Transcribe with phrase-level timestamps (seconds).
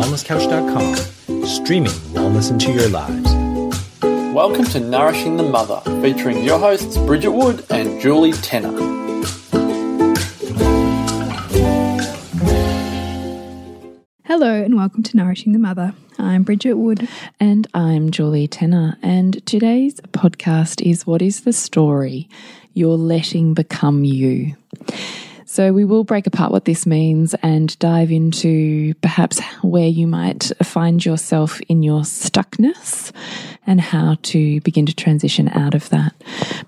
[0.00, 3.30] wellnesscouch.com, streaming wellness into your lives.
[4.34, 8.72] Welcome to Nourishing the Mother, featuring your hosts Bridget Wood and Julie Tenner.
[14.24, 15.92] Hello and welcome to Nourishing the Mother.
[16.18, 17.06] I'm Bridget Wood.
[17.38, 18.96] And I'm Julie Tenner.
[19.02, 22.26] And today's podcast is What is the Story
[22.72, 24.56] You're Letting Become You?
[25.52, 30.52] So, we will break apart what this means and dive into perhaps where you might
[30.62, 33.10] find yourself in your stuckness
[33.66, 36.14] and how to begin to transition out of that.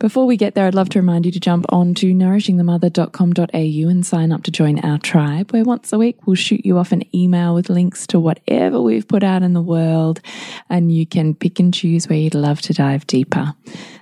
[0.01, 4.05] Before we get there, I'd love to remind you to jump on to nourishingthemother.com.au and
[4.05, 7.05] sign up to join our tribe, where once a week we'll shoot you off an
[7.15, 10.21] email with links to whatever we've put out in the world,
[10.69, 13.55] and you can pick and choose where you'd love to dive deeper.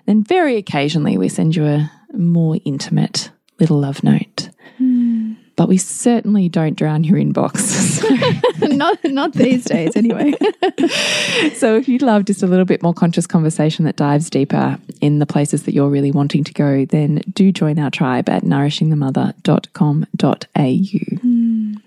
[0.06, 4.48] Then, very occasionally, we send you a more intimate little love note
[5.60, 8.00] but we certainly don't drown your inbox.
[8.78, 10.32] not not these days anyway.
[11.54, 15.18] so if you'd love just a little bit more conscious conversation that dives deeper in
[15.18, 21.26] the places that you're really wanting to go, then do join our tribe at nourishingthemother.com.au.
[21.26, 21.82] Mm.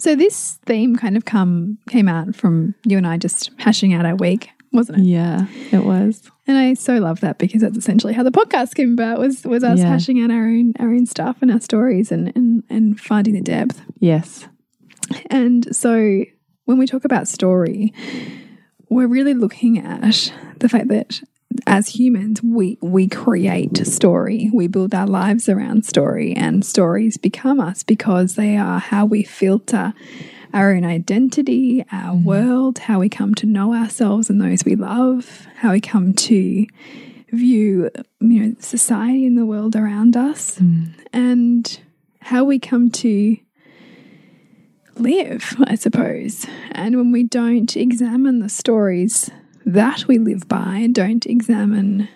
[0.00, 4.04] So this theme kind of come came out from you and I just hashing out
[4.04, 5.04] our week wasn't it?
[5.04, 6.22] Yeah, it was.
[6.46, 9.64] And I so love that because that's essentially how the podcast came about was was
[9.64, 9.86] us yeah.
[9.86, 13.40] hashing out our own our own stuff and our stories and, and and finding the
[13.40, 13.80] depth.
[13.98, 14.48] Yes.
[15.28, 16.24] And so
[16.64, 17.92] when we talk about story,
[18.88, 21.20] we're really looking at the fact that
[21.66, 24.50] as humans, we we create story.
[24.52, 29.24] We build our lives around story, and stories become us because they are how we
[29.24, 29.92] filter
[30.52, 32.24] our own identity, our mm.
[32.24, 36.66] world, how we come to know ourselves and those we love, how we come to
[37.32, 40.92] view you know society and the world around us, mm.
[41.12, 41.80] and
[42.20, 43.36] how we come to
[44.96, 46.46] live, I suppose.
[46.72, 49.30] And when we don't examine the stories
[49.64, 52.08] that we live by and don't examine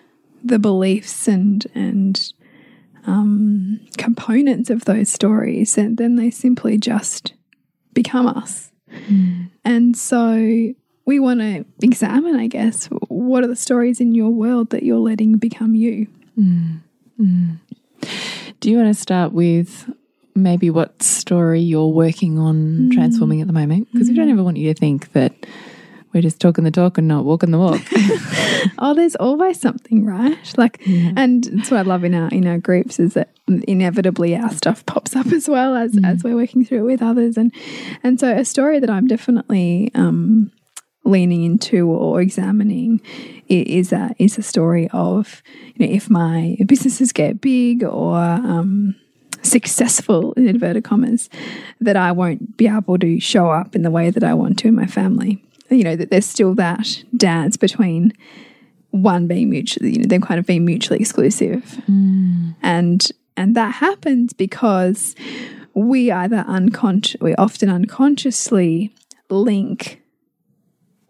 [0.43, 2.33] the beliefs and and
[3.06, 7.34] um, components of those stories, and then they simply just
[7.94, 8.71] become us.
[9.09, 9.50] Mm.
[9.65, 10.75] And so
[11.06, 14.99] we want to examine, I guess, what are the stories in your world that you're
[14.99, 16.06] letting become you?
[16.38, 16.81] Mm.
[17.21, 17.59] Mm.
[18.60, 19.91] Do you want to start with
[20.34, 22.91] maybe what story you're working on hmm.
[22.91, 23.88] transforming at the moment?
[23.93, 24.32] Because we don't hmm.
[24.32, 25.32] ever want you to think that
[26.14, 27.82] we're just talking the talk and not walking the walk.
[28.78, 30.38] oh, there's always something, right?
[30.56, 31.12] Like, yeah.
[31.16, 34.86] and that's what I love in our in our groups is that inevitably our stuff
[34.86, 36.06] pops up as well as mm.
[36.06, 37.52] as we're working through it with others, and
[38.04, 40.52] and so a story that I'm definitely um,
[41.04, 43.00] leaning into or examining
[43.48, 45.42] is a is a story of
[45.75, 48.94] you know if my businesses get big or um,
[49.42, 51.28] successful in inverted commas
[51.81, 54.69] that I won't be able to show up in the way that I want to
[54.69, 58.12] in my family you know, that there's still that dance between
[58.91, 61.80] one being mutually, you know, them kind of being mutually exclusive.
[61.88, 62.54] Mm.
[62.62, 65.14] And and that happens because
[65.75, 68.94] we either unconscious we often unconsciously
[69.28, 70.00] link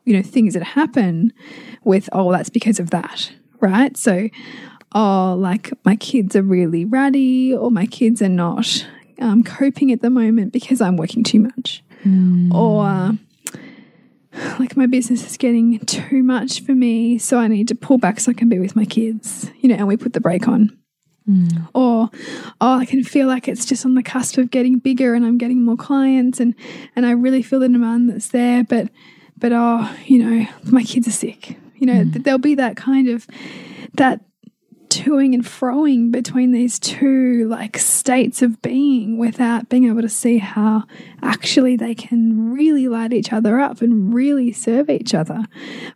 [0.04, 1.32] you know things that happen
[1.84, 4.28] with oh that's because of that right so
[4.92, 8.86] oh like my kids are really ratty or my kids are not
[9.20, 12.52] um, coping at the moment because i'm working too much mm.
[12.52, 13.16] or
[14.58, 18.20] like my business is getting too much for me, so I need to pull back
[18.20, 20.76] so I can be with my kids, you know, and we put the brake on.
[21.28, 21.68] Mm.
[21.72, 22.10] Or,
[22.60, 25.38] oh, I can feel like it's just on the cusp of getting bigger and I'm
[25.38, 26.54] getting more clients and,
[26.94, 28.88] and I really feel the demand that's there, but,
[29.38, 31.56] but, oh, you know, my kids are sick.
[31.76, 32.22] You know, mm.
[32.24, 33.26] there'll be that kind of,
[33.94, 34.20] that
[35.02, 40.38] toing and froing between these two like states of being without being able to see
[40.38, 40.84] how
[41.22, 45.44] actually they can really light each other up and really serve each other.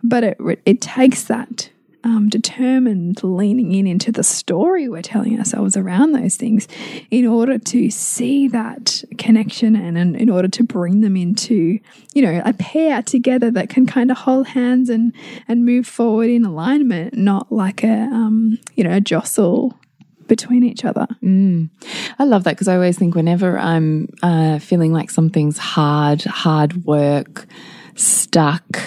[0.03, 1.71] But it it takes that
[2.09, 6.67] um, determined leaning in into the story we're telling ourselves around those things
[7.11, 11.79] in order to see that connection and, and in order to bring them into
[12.15, 15.13] you know a pair together that can kind of hold hands and
[15.47, 19.79] and move forward in alignment not like a um, you know a jostle
[20.27, 21.07] between each other.
[21.23, 21.71] Mm.
[22.19, 26.85] I love that because I always think whenever I'm uh, feeling like something's hard, hard
[26.85, 27.47] work,
[27.95, 28.79] stuck,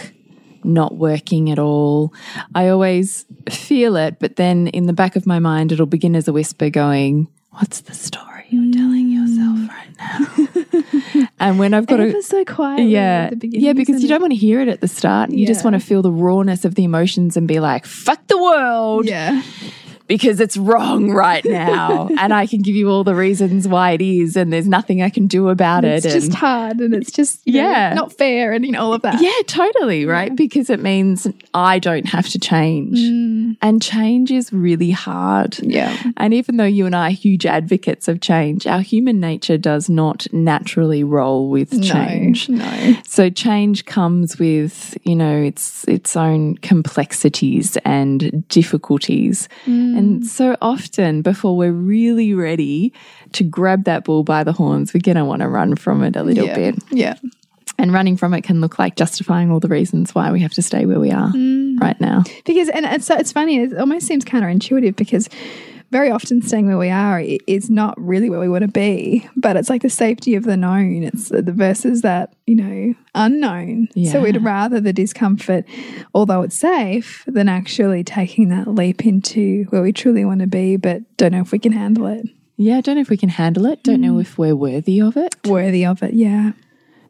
[0.64, 2.14] not working at all.
[2.56, 6.28] I always feel it, but then in the back of my mind, it'll begin as
[6.28, 11.28] a whisper going, What's the story you're telling yourself right now?
[11.40, 12.22] and when I've got to.
[12.24, 12.88] so quiet.
[12.88, 13.30] Yeah.
[13.42, 15.32] yeah, because you don't want to hear it at the start.
[15.32, 15.48] You yeah.
[15.48, 19.06] just want to feel the rawness of the emotions and be like, Fuck the world.
[19.06, 19.42] Yeah
[20.12, 22.10] because it's wrong right now.
[22.20, 25.10] and I can give you all the reasons why it is, and there's nothing I
[25.10, 26.04] can do about it.
[26.04, 26.12] it's it.
[26.12, 27.94] just and- hard and it's just you know, Yeah.
[27.94, 29.22] not fair and you know all of that.
[29.22, 30.36] yeah, totally, right?
[30.36, 33.00] Because it means I don't have to change.
[33.00, 33.56] Mm.
[33.62, 35.58] And change is really hard.
[35.60, 35.96] Yeah.
[36.18, 39.90] And even though you and I are huge advocates of change, our human nature does
[39.90, 42.50] not naturally roll with change.
[42.50, 42.66] No.
[42.66, 42.96] No.
[43.08, 49.48] So change comes with, you know, its its own complexities and difficulties.
[49.66, 50.01] Mm.
[50.02, 50.26] And mm.
[50.26, 52.94] so often before we're really ready
[53.34, 56.16] to grab that bull by the horns, we're going to want to run from it
[56.16, 56.56] a little yeah.
[56.56, 56.76] bit.
[56.90, 57.16] Yeah.
[57.78, 60.62] And running from it can look like justifying all the reasons why we have to
[60.62, 61.80] stay where we are mm.
[61.80, 62.24] right now.
[62.46, 63.58] Because and it's it's funny.
[63.58, 65.30] It almost seems counterintuitive because
[65.92, 69.58] very often staying where we are is not really where we want to be, but
[69.58, 71.04] it's like the safety of the known.
[71.04, 73.90] It's the versus that you know unknown.
[74.10, 75.66] So we'd rather the discomfort,
[76.14, 80.78] although it's safe, than actually taking that leap into where we truly want to be,
[80.78, 82.26] but don't know if we can handle it.
[82.58, 83.84] Yeah, don't know if we can handle it.
[83.84, 84.22] Don't know mm.
[84.22, 85.36] if we're worthy of it.
[85.46, 86.52] Worthy of it, yeah.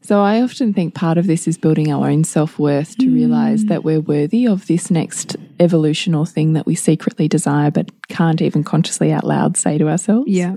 [0.02, 3.66] So I often think part of this is building our own self worth to realize
[3.66, 3.68] mm.
[3.68, 8.64] that we're worthy of this next evolutional thing that we secretly desire but can't even
[8.64, 10.28] consciously out loud say to ourselves.
[10.28, 10.56] Yeah.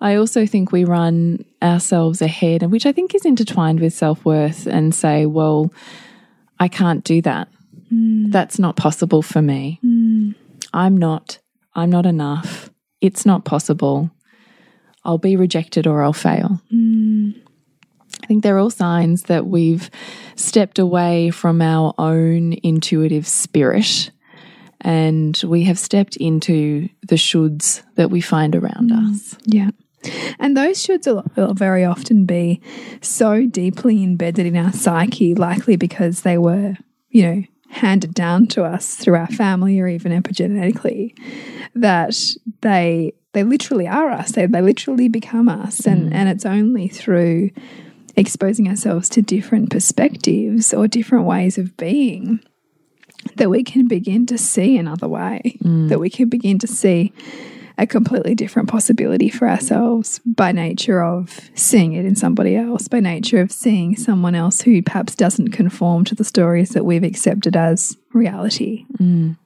[0.00, 4.24] I also think we run ourselves ahead, and which I think is intertwined with self
[4.24, 5.72] worth, and say, well,
[6.60, 7.48] I can't do that.
[7.92, 8.30] Mm.
[8.30, 9.80] That's not possible for me.
[9.84, 10.34] Mm.
[10.72, 11.38] I'm not.
[11.74, 12.70] I'm not enough.
[13.00, 14.10] It's not possible.
[15.04, 16.60] I'll be rejected or I'll fail.
[16.72, 17.40] Mm.
[18.22, 19.90] I think they're all signs that we've
[20.36, 24.10] stepped away from our own intuitive spirit
[24.80, 29.10] and we have stepped into the shoulds that we find around mm.
[29.10, 29.36] us.
[29.44, 29.70] Yeah.
[30.38, 31.06] And those shoulds
[31.36, 32.60] will, very often be
[33.00, 36.76] so deeply embedded in our psyche, likely because they were,
[37.08, 41.18] you know, handed down to us through our family or even epigenetically,
[41.74, 42.14] that
[42.60, 44.32] they they literally are us.
[44.32, 45.84] They they literally become us.
[45.86, 46.14] And mm.
[46.14, 47.50] and it's only through
[48.16, 52.40] exposing ourselves to different perspectives or different ways of being
[53.36, 55.88] that we can begin to see another way, mm.
[55.88, 57.12] that we can begin to see
[57.78, 63.00] a completely different possibility for ourselves by nature of seeing it in somebody else, by
[63.00, 67.54] nature of seeing someone else who perhaps doesn't conform to the stories that we've accepted
[67.54, 68.86] as reality.
[68.98, 69.36] Mm.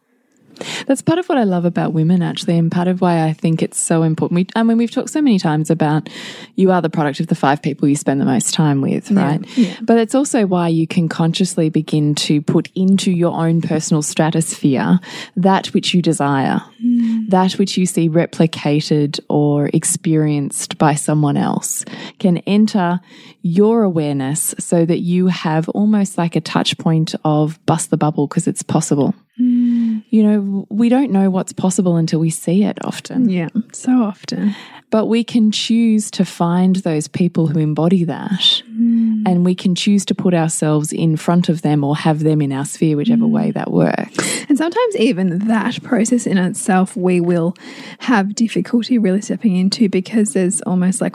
[0.87, 3.63] That's part of what I love about women, actually, and part of why I think
[3.63, 4.37] it's so important.
[4.37, 6.09] We, I mean, we've talked so many times about
[6.57, 9.41] you are the product of the five people you spend the most time with, right?
[9.57, 9.77] yeah.
[9.83, 15.01] But it's also why you can consciously begin to put into your own personal stratosphere
[15.37, 17.27] that which you desire, hmm.
[17.29, 21.85] that which you see replicated or experienced by someone else
[22.19, 23.01] can enter
[23.43, 28.27] your awareness so that you have almost like a touch point of bust the bubble
[28.27, 29.15] because it's possible.
[29.39, 30.05] Mm.
[30.11, 33.29] You know, we don't know what's possible until we see it often.
[33.29, 34.55] Yeah, so often.
[34.91, 38.63] But we can choose to find those people who embody that.
[38.69, 39.23] Mm.
[39.27, 42.51] And we can choose to put ourselves in front of them or have them in
[42.53, 43.31] our sphere, whichever mm.
[43.31, 44.19] way that works.
[44.49, 47.55] And sometimes even that process in itself, we will
[48.01, 51.15] have difficulty really stepping into because there's almost like,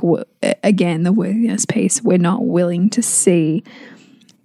[0.63, 2.01] again, the worthiness piece.
[2.01, 3.63] We're not willing to see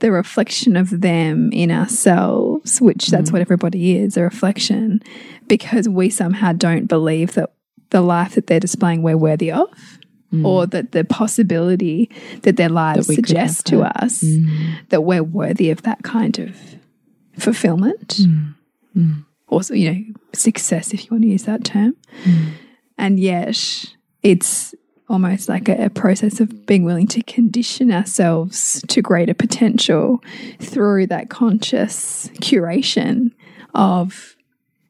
[0.00, 2.49] the reflection of them in ourselves,
[2.80, 5.02] which that's what everybody is a reflection,
[5.48, 7.52] because we somehow don't believe that
[7.90, 9.68] the life that they're displaying we're worthy of.
[10.44, 12.08] Or that the possibility
[12.42, 14.24] that their lives have suggest to us
[14.90, 16.56] that we're worthy of that kind of
[17.36, 18.20] fulfillment.
[19.48, 20.00] Also you know
[20.32, 21.96] success if you want to use that term.
[22.96, 23.56] And yet
[24.22, 24.72] it's
[25.10, 30.22] almost like a, a process of being willing to condition ourselves to greater potential
[30.60, 33.32] through that conscious curation
[33.74, 34.36] of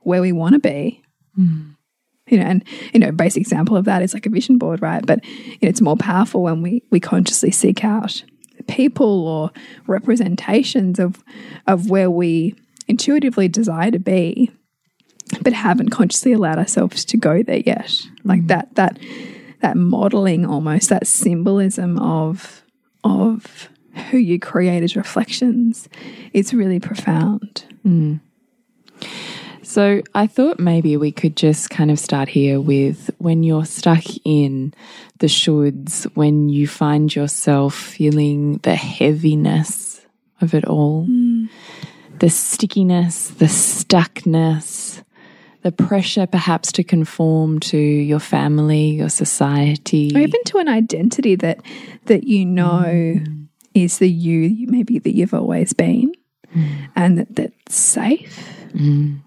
[0.00, 1.02] where we want to be.
[2.26, 5.04] You know and you know basic example of that is like a vision board right?
[5.04, 8.22] But you know, it's more powerful when we we consciously seek out
[8.68, 9.50] people or
[9.86, 11.24] representations of
[11.66, 12.54] of where we
[12.86, 14.50] intuitively desire to be
[15.42, 18.00] but haven't consciously allowed ourselves to go there yet.
[18.24, 18.48] Like mm.
[18.48, 18.98] that that
[19.60, 22.62] that modeling almost that symbolism of
[23.04, 23.68] of
[24.10, 25.88] who you create as reflections
[26.32, 27.64] is really profound.
[27.84, 28.20] Mm.
[29.62, 34.02] So I thought maybe we could just kind of start here with when you're stuck
[34.24, 34.74] in
[35.18, 40.04] the shoulds, when you find yourself feeling the heaviness
[40.40, 41.48] of it all, mm.
[42.18, 45.04] the stickiness, the stuckness,
[45.62, 50.10] the pressure perhaps to conform to your family, your society.
[50.14, 51.60] or even to an identity that
[52.06, 53.46] that you know mm.
[53.74, 56.12] is the you maybe that you've always been
[56.54, 56.88] mm.
[56.96, 58.46] and that that's safe.
[58.72, 59.20] Mm.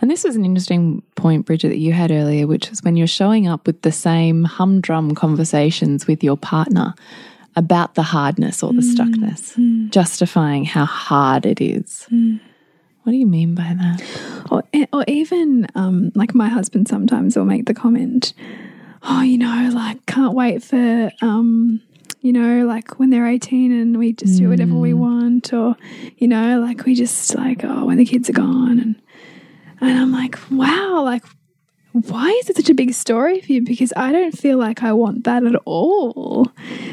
[0.00, 3.06] And this was an interesting point, Bridget, that you had earlier, which was when you're
[3.06, 6.94] showing up with the same humdrum conversations with your partner
[7.56, 12.06] about the hardness or the stuckness, justifying how hard it is.
[13.08, 14.02] What do you mean by that?
[14.50, 14.62] Or,
[14.92, 18.34] or even um, like my husband sometimes will make the comment,
[19.02, 21.80] oh, you know, like can't wait for, um,
[22.20, 25.74] you know, like when they're 18 and we just do whatever we want, or,
[26.18, 28.78] you know, like we just like, oh, when the kids are gone.
[28.78, 29.02] And,
[29.80, 31.24] and I'm like, wow, like,
[31.92, 33.62] why is it such a big story for you?
[33.62, 36.46] Because I don't feel like I want that at all.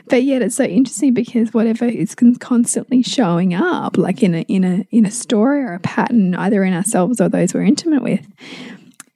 [0.09, 4.63] But yet it's so interesting because whatever is constantly showing up, like in a in
[4.63, 8.25] a in a story or a pattern, either in ourselves or those we're intimate with,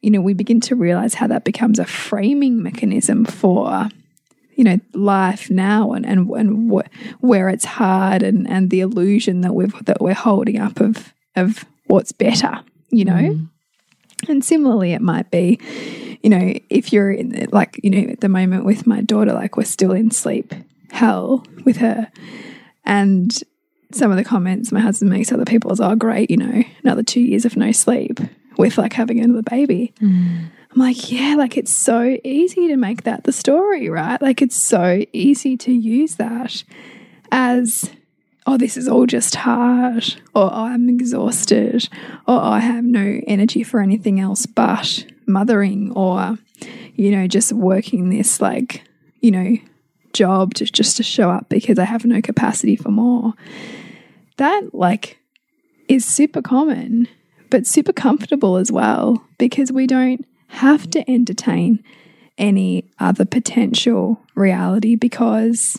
[0.02, 3.90] you know, we begin to realize how that becomes a framing mechanism for
[4.56, 6.82] you know life now and and, and wh
[7.24, 11.64] where it's hard and and the illusion that we've that we're holding up of of
[11.86, 12.60] what's better
[12.90, 13.49] you know mm.
[14.28, 15.60] And similarly it might be
[16.22, 19.34] you know if you're in the, like you know at the moment with my daughter
[19.34, 20.54] like we're still in sleep
[20.92, 22.12] hell with her.
[22.86, 23.38] And
[23.92, 27.02] some of the comments my husband makes other people is oh great you know another
[27.02, 28.20] two years of no sleep
[28.58, 29.94] with like having another baby.
[30.02, 30.50] Mm.
[30.72, 34.22] I'm like, yeah, like it's so easy to make that the story, right?
[34.22, 36.64] Like it's so easy to use that
[37.32, 37.90] as,
[38.50, 40.04] oh, this is all just hard,
[40.34, 41.88] or oh, I'm exhausted,
[42.28, 46.40] or oh, I have no energy for anything else but mothering, or,
[46.96, 48.84] you know, just working this like,
[49.22, 49.56] you know,
[50.14, 53.34] job to just to show up because I have no capacity for more.
[54.38, 55.20] That like
[55.88, 57.08] is super common,
[57.52, 61.84] but super comfortable as well because we don't have to entertain
[62.40, 65.78] any other potential reality because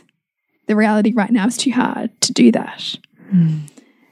[0.71, 2.95] the reality right now is too hard to do that.
[3.29, 3.63] Hmm.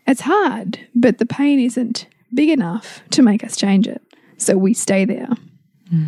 [0.08, 4.02] It's hard, but the pain isn't big enough to make us change it.
[4.38, 5.28] So we stay there.
[5.88, 6.06] Hmm.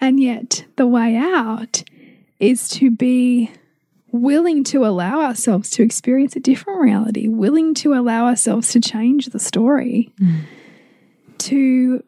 [0.00, 1.84] And yet, the way out
[2.40, 3.50] is to be
[4.12, 9.26] willing to allow ourselves to experience a different reality, willing to allow ourselves to change
[9.26, 10.38] the story, hmm.
[11.36, 12.02] to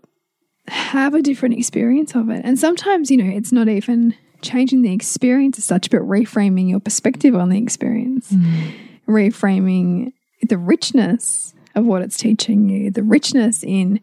[0.68, 2.40] have a different experience of it.
[2.46, 4.14] And sometimes, you know, it's not even
[4.46, 8.72] changing the experience as such, but reframing your perspective on the experience, mm.
[9.06, 10.12] reframing
[10.42, 14.00] the richness of what it's teaching you, the richness in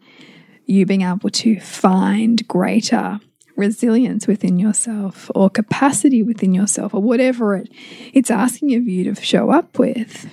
[0.66, 3.20] you being able to find greater
[3.56, 7.68] resilience within yourself or capacity within yourself or whatever it
[8.12, 10.26] it's asking of you to show up with.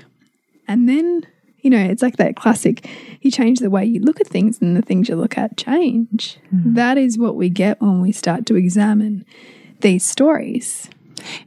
[0.67, 1.27] And then,
[1.59, 2.87] you know, it's like that classic
[3.21, 6.39] you change the way you look at things and the things you look at change.
[6.53, 6.75] Mm.
[6.75, 9.25] That is what we get when we start to examine
[9.81, 10.89] these stories.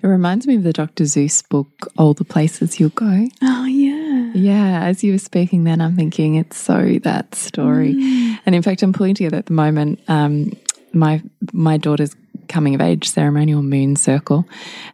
[0.03, 1.05] It reminds me of the Dr.
[1.05, 3.27] Seuss book, All the Places You'll Go.
[3.43, 4.31] Oh yeah.
[4.35, 7.93] Yeah, as you were speaking then, I'm thinking it's so that story.
[8.47, 10.53] And in fact, I'm pulling together at the moment um,
[10.93, 11.23] my
[11.53, 12.15] my daughter's
[12.49, 14.47] coming of age ceremonial moon circle.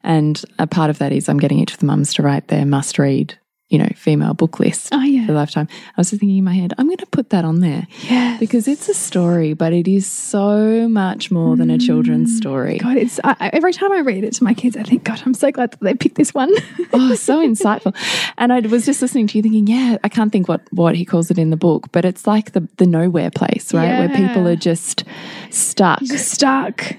[0.03, 2.65] And a part of that is I'm getting each of the mums to write their
[2.65, 3.37] must read,
[3.71, 5.27] you know, female book list Oh yeah.
[5.27, 5.69] for lifetime.
[5.97, 7.87] I was just thinking in my head, I'm going to put that on there.
[8.03, 8.41] Yes.
[8.41, 12.37] Because it's a story, but it is so much more than a children's mm.
[12.37, 12.79] story.
[12.79, 15.35] God, it's I, every time I read it to my kids, I think, God, I'm
[15.35, 16.53] so glad that they picked this one.
[16.93, 17.95] oh, so insightful.
[18.37, 21.05] And I was just listening to you thinking, yeah, I can't think what, what he
[21.05, 24.01] calls it in the book, but it's like the, the nowhere place, right?
[24.01, 25.05] Where people are just
[25.51, 26.01] stuck.
[26.01, 26.97] Just stuck.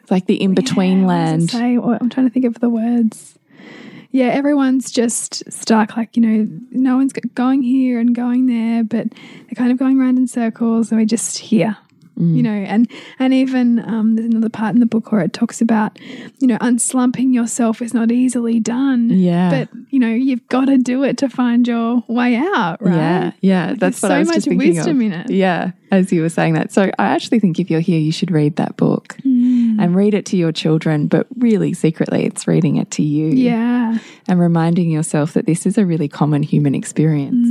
[0.00, 1.50] It's like the in between Yeah, what does it land.
[1.50, 1.78] say?
[1.78, 3.38] What- oh, I'm trying to think of the words.
[4.14, 5.96] Yeah, everyone's just stuck.
[5.96, 10.00] Like you know, no one's going here and going there, but they're kind of going
[10.00, 11.76] around in circles, and we're just here.
[12.16, 12.36] Mm.
[12.36, 15.60] You know, and and even um, there's another part in the book where it talks
[15.60, 15.98] about,
[16.38, 19.10] you know, unslumping yourself is not easily done.
[19.10, 19.50] Yeah.
[19.50, 22.94] but you know, you've got to do it to find your way out, right?
[22.94, 25.06] Yeah, yeah, Like, that's what so I was much just thinking wisdom of.
[25.06, 25.30] in it.
[25.30, 26.70] Yeah, as you were saying that.
[26.70, 29.33] So I actually think if you're here, you should read that book Mm.
[29.80, 33.28] And read it to your children, but really secretly, it's reading it to you.
[33.28, 33.98] Yeah.
[34.26, 37.46] and reminding yourself that this is a really common human experience,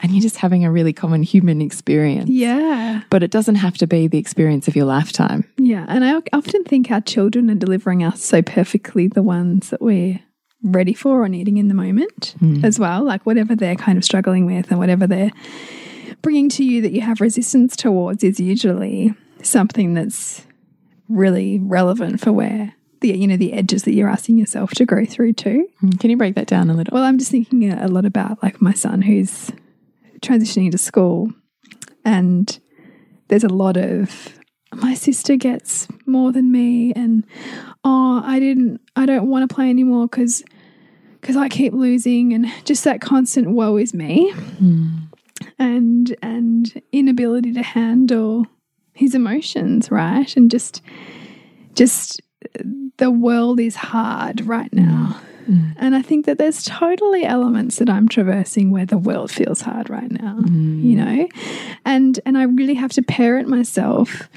[0.00, 2.30] and you're just having a really common human experience.
[2.30, 2.34] Mm.
[2.34, 3.02] Yeah.
[3.10, 5.44] But it doesn't have to be the experience of your lifetime.
[5.56, 9.80] Yeah, and I often think our children are delivering us so perfectly the ones that
[9.80, 10.20] we're
[10.62, 12.34] ready for or needing in the moment
[12.64, 13.04] as well.
[13.04, 15.30] Like whatever they're kind of struggling with and whatever they're
[16.22, 20.44] bringing to you that you have resistance towards is usually something that's
[21.08, 25.04] really relevant for where the you know the edges that you're asking yourself to go
[25.04, 25.68] through too.
[25.82, 26.94] Mm, can you break that down a little?
[26.94, 29.50] Well, I'm just thinking a a lot about like my son who's
[30.20, 31.32] transitioning to school,
[32.04, 32.58] and
[33.28, 34.38] there's a lot of
[34.74, 37.24] my sister gets more than me, and
[37.84, 40.42] oh, I didn't, I don't want to play anymore because
[41.20, 44.30] because I keep losing, and just that constant woe is me.
[44.30, 44.88] Hmm.
[45.58, 48.46] and and inability to handle
[48.98, 50.36] his emotions, right?
[50.36, 50.82] And just
[51.74, 52.20] just
[52.96, 55.20] the world is hard right now.
[55.48, 55.74] Mm.
[55.76, 59.88] And I think that there's totally elements that I'm traversing where the world feels hard
[59.88, 60.82] right now, mm.
[60.82, 61.28] you know?
[61.84, 64.28] And and I really have to parent myself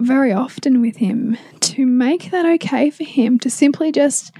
[0.00, 4.32] very often with him to make that okay for him to simply just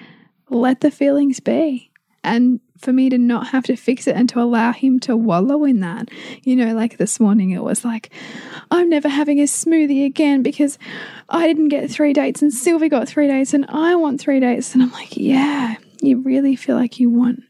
[0.48, 1.90] let the feelings be
[2.24, 5.64] and for me to not have to fix it and to allow him to wallow
[5.64, 6.10] in that.
[6.42, 8.10] You know, like this morning, it was like,
[8.70, 10.78] I'm never having a smoothie again because
[11.28, 14.74] I didn't get three dates and Sylvie got three dates and I want three dates.
[14.74, 17.40] And I'm like, yeah, you really feel like you want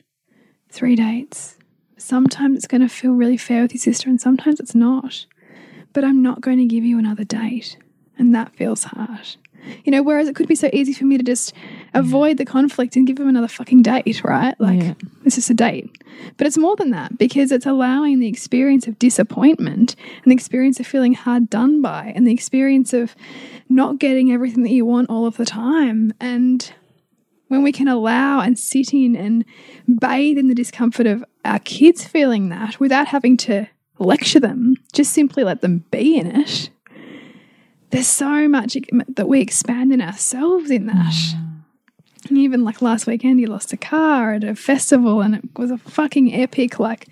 [0.70, 1.56] three dates.
[1.96, 5.26] Sometimes it's going to feel really fair with your sister and sometimes it's not.
[5.92, 7.76] But I'm not going to give you another date.
[8.18, 9.36] And that feels hard.
[9.85, 11.52] You know, whereas it could be so easy for me to just
[11.95, 14.59] avoid the conflict and give him another fucking date, right?
[14.61, 14.95] Like, yeah.
[15.25, 15.90] it's just a date.
[16.37, 20.81] But it's more than that because it's allowing the experience of disappointment and the experience
[20.81, 23.14] of feeling hard done by and the experience of
[23.69, 26.12] not getting everything that you want all of the time.
[26.21, 26.73] And
[27.49, 29.45] when we can allow and sit in and
[30.00, 33.66] bathe in the discomfort of our kids feeling that without having to
[33.99, 36.71] lecture them, just simply let them be in it
[37.92, 38.76] there's so much
[39.08, 41.12] that we expand in ourselves in that.
[41.12, 41.61] Mm.
[42.28, 45.70] And even like last weekend, he lost a car at a festival and it was
[45.70, 47.06] a fucking epic, like,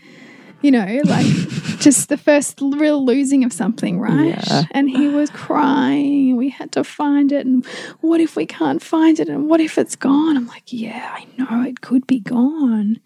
[0.62, 1.26] you know, like
[1.80, 4.28] just the first real losing of something, right?
[4.28, 4.64] Yeah.
[4.70, 6.37] And he was crying.
[6.37, 7.44] We had to find it.
[7.44, 7.66] And
[8.00, 9.28] what if we can't find it?
[9.28, 10.37] And what if it's gone?
[10.37, 13.00] I'm like, yeah, I know it could be gone.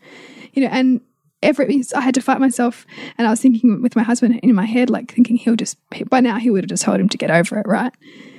[0.52, 1.00] You know, and
[1.44, 2.86] every I had to fight myself,
[3.16, 6.20] and I was thinking with my husband in my head, like thinking he'll just by
[6.20, 7.92] now he would have just told him to get over it, right?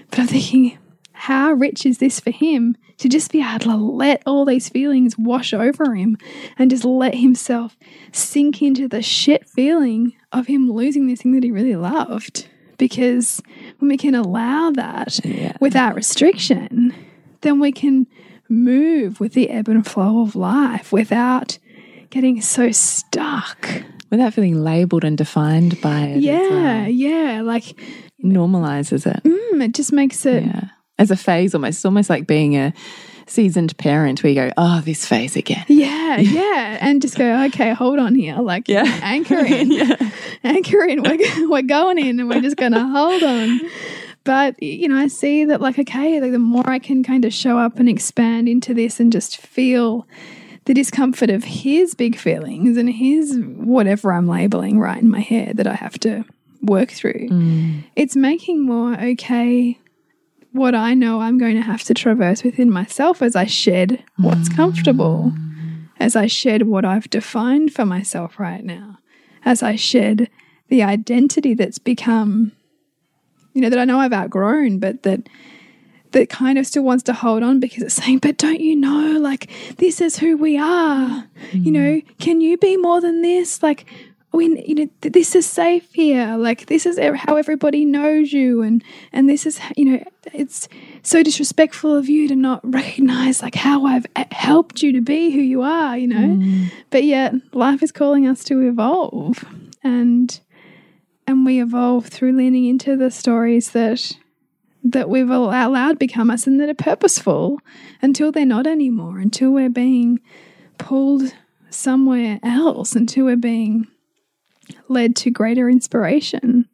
[0.09, 0.77] But I'm thinking,
[1.13, 5.17] how rich is this for him to just be able to let all these feelings
[5.17, 6.17] wash over him
[6.57, 7.75] and just let himself
[8.11, 12.47] sink into the shit feeling of him losing this thing that he really loved?
[12.77, 13.41] Because
[13.79, 15.53] when we can allow that yeah.
[15.61, 16.93] without restriction,
[17.41, 18.07] then we can
[18.49, 21.57] move with the ebb and flow of life without
[22.15, 23.67] getting so stuck.
[24.09, 26.21] Without feeling labeled and defined by it.
[26.21, 26.87] Yeah, well.
[26.87, 27.41] yeah.
[27.41, 27.77] Like
[28.23, 29.21] normalizes it.
[29.23, 30.69] Mm, it just makes it yeah.
[30.97, 31.79] as a phase almost.
[31.79, 32.73] It's almost like being a
[33.27, 35.65] seasoned parent where you go, oh, this phase again.
[35.67, 36.77] Yeah, yeah.
[36.79, 38.37] and just go, okay, hold on here.
[38.37, 38.85] Like, yeah.
[39.03, 39.71] anchor in.
[39.71, 39.97] yeah.
[40.45, 41.03] Anchor in.
[41.03, 43.59] We're, we're going in and we're just going to hold on.
[44.23, 47.33] But, you know, I see that, like, okay, like the more I can kind of
[47.33, 50.07] show up and expand into this and just feel
[50.65, 55.57] the discomfort of his big feelings and his whatever I'm labeling right in my head
[55.57, 56.25] that I have to
[56.61, 57.29] work through.
[57.29, 57.83] Mm.
[57.95, 59.79] It's making more okay
[60.51, 64.49] what I know I'm going to have to traverse within myself as I shed what's
[64.49, 64.55] mm.
[64.55, 65.33] comfortable,
[65.99, 68.99] as I shed what I've defined for myself right now,
[69.43, 70.29] as I shed
[70.69, 72.53] the identity that's become,
[73.53, 75.27] you know, that I know I've outgrown, but that
[76.15, 79.19] that kind of still wants to hold on because it's saying, but don't you know,
[79.19, 81.27] like, this is who we are.
[81.51, 81.65] Mm.
[81.65, 82.17] You know, mm.
[82.19, 83.61] can you be more than this?
[83.61, 83.85] Like,
[84.31, 86.37] we, you know, this is safe here.
[86.37, 88.61] Like, this is how everybody knows you.
[88.61, 90.69] And, and this is, you know, it's
[91.03, 95.41] so disrespectful of you to not recognize, like, how I've helped you to be who
[95.41, 96.15] you are, you know?
[96.15, 96.71] Mm.
[96.91, 99.43] But yet, life is calling us to evolve.
[99.83, 100.39] And,
[101.27, 104.13] and we evolve through leaning into the stories that
[104.85, 107.59] that we've allowed become us and that are purposeful
[108.03, 110.19] until they're not anymore, until we're being
[110.77, 111.33] pulled
[111.71, 113.87] somewhere else, until we're being
[114.87, 116.69] led to greater inspiration.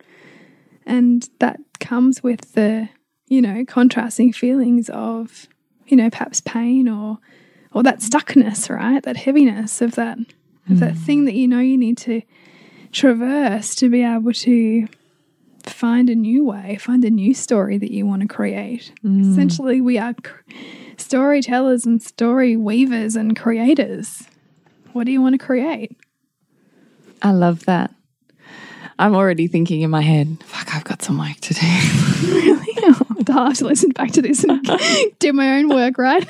[0.85, 2.89] And that comes with the,
[3.27, 5.47] you know, contrasting feelings of,
[5.87, 7.17] you know, perhaps pain or
[7.73, 9.01] or that stuckness, right?
[9.01, 10.25] That heaviness of that mm.
[10.69, 11.05] of that mm.
[11.05, 12.21] thing that you know you need to
[12.91, 14.87] traverse to be able to
[15.69, 18.91] find a new way, find a new story that you want to create.
[19.03, 19.31] Mm.
[19.31, 20.15] Essentially, we are
[20.97, 24.23] storytellers and story weavers and creators.
[24.93, 25.95] What do you want to create?
[27.21, 27.93] I love that.
[28.99, 31.61] I'm already thinking in my head, fuck, I've got some work to do.
[32.33, 32.71] really?
[33.29, 34.63] I'll have to listen back to this and
[35.19, 36.27] do my own work, right?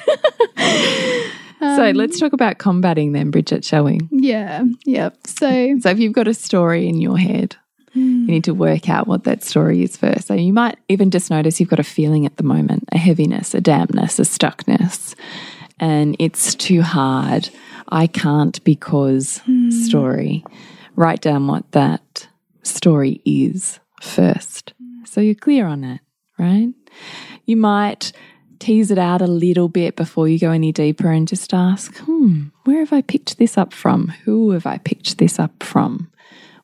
[1.61, 3.99] um, so let's talk about combating then, Bridget, shall we?
[4.11, 4.63] Yeah.
[4.85, 5.27] Yep.
[5.27, 7.55] So, so if you've got a story in your head,
[7.95, 8.21] Mm.
[8.21, 10.27] You need to work out what that story is first.
[10.27, 13.53] So you might even just notice you've got a feeling at the moment a heaviness,
[13.53, 15.15] a dampness, a stuckness,
[15.79, 17.49] and it's too hard.
[17.89, 19.71] I can't because mm.
[19.71, 20.45] story.
[20.95, 22.27] Write down what that
[22.63, 24.73] story is first.
[25.05, 26.01] So you're clear on it,
[26.37, 26.69] right?
[27.45, 28.13] You might
[28.59, 32.43] tease it out a little bit before you go any deeper and just ask, hmm,
[32.63, 34.09] where have I picked this up from?
[34.23, 36.11] Who have I picked this up from?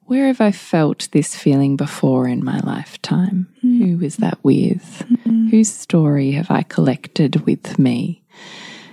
[0.08, 3.48] Where have I felt this feeling before in my lifetime?
[3.64, 3.78] Mm.
[4.00, 5.06] Who is that with?
[5.10, 5.50] Mm-hmm.
[5.50, 8.24] Whose story have I collected with me?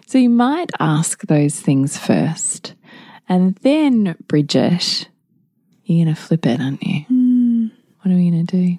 [0.07, 2.75] So you might ask those things first.
[3.29, 5.09] And then, Bridget,
[5.85, 7.05] you're going to flip it, aren't you?
[7.11, 7.71] Mm.
[8.03, 8.79] What are we going to do?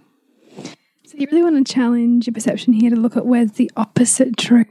[1.06, 4.36] So you really want to challenge your perception here to look at where's the opposite
[4.38, 4.65] true.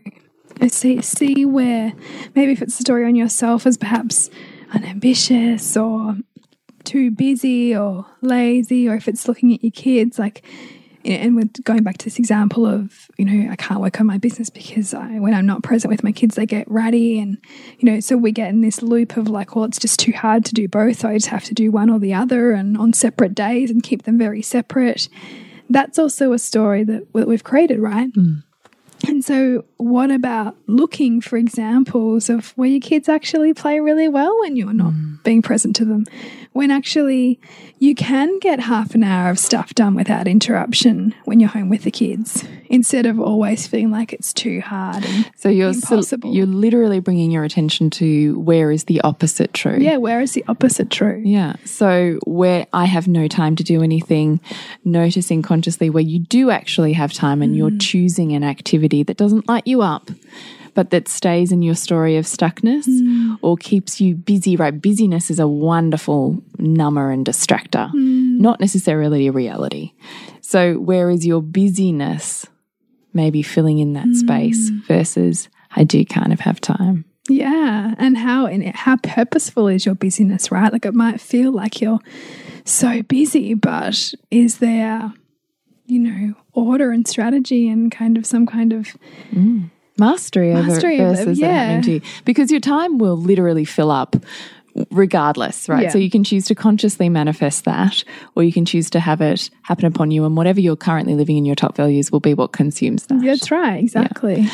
[0.61, 1.93] And see see where
[2.37, 4.31] maybe if it's a story on yourself as perhaps
[4.73, 6.17] unambitious or
[6.85, 10.45] too busy or lazy, or if it's looking at your kids like
[11.05, 14.17] and we're going back to this example of, you know, I can't work on my
[14.17, 17.19] business because I, when I'm not present with my kids, they get ratty.
[17.19, 17.37] And,
[17.79, 20.47] you know, so we get in this loop of like, well, it's just too hard
[20.47, 21.01] to do both.
[21.01, 23.83] So I just have to do one or the other and on separate days and
[23.83, 25.09] keep them very separate.
[25.69, 28.09] That's also a story that, that we've created, right?
[28.15, 28.37] Hmm.
[29.07, 34.41] And so, what about looking for examples of where your kids actually play really well
[34.41, 35.17] when you're not hmm.
[35.25, 36.07] being present to them?
[36.55, 37.41] When actually
[37.81, 41.83] you can get half an hour of stuff done without interruption when you're home with
[41.83, 45.05] the kids instead of always feeling like it's too hard.
[45.05, 46.33] And So you're Impossible.
[46.33, 49.79] you're literally bringing your attention to where is the opposite true.
[49.79, 51.21] yeah, where is the opposite true?
[51.25, 51.57] Yeah.
[51.65, 54.41] So where I have no time to do anything,
[54.85, 57.83] noticing consciously where you do actually have time and you're mm.
[57.83, 60.09] choosing an activity that doesn't light you up,
[60.75, 63.39] but that stays in your story of stuckness mm.
[63.43, 64.81] or keeps you busy, right?
[64.81, 68.39] Busyness is a wonderful number and distractor, mm.
[68.39, 69.93] not necessarily a reality.
[70.41, 72.47] So where is your busyness
[73.13, 74.85] maybe filling in that space mm.
[74.87, 77.05] versus I do kind of have time?
[77.29, 80.71] Yeah, and how and how purposeful is your busyness, right?
[80.71, 82.01] Like it might feel like you're
[82.67, 85.13] so busy, but is there,
[85.87, 88.95] you know, order and strategy and kind of some kind of
[89.99, 91.53] mastery over Mastery it it, versus it yeah.
[91.53, 92.01] happening to you.
[92.25, 94.17] Because your time will literally fill up
[94.91, 95.85] regardless, right?
[95.85, 95.89] Yeah.
[95.91, 98.03] So you can choose to consciously manifest that,
[98.35, 101.37] or you can choose to have it happen upon you, and whatever you're currently living
[101.37, 103.21] in your top values will be what consumes that.
[103.23, 104.49] That's right, exactly.